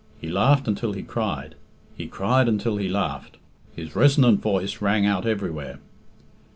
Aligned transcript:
He 0.19 0.29
laughed 0.29 0.67
until 0.67 0.93
he 0.93 1.03
cried; 1.03 1.53
he 1.95 2.07
cried 2.07 2.47
until 2.47 2.77
he 2.77 2.89
laughed. 2.89 3.37
His 3.75 3.95
resonant 3.95 4.41
voice 4.41 4.81
rang 4.81 5.05
out 5.05 5.27
everywhere. 5.27 5.77